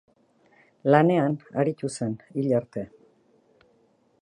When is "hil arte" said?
2.41-2.87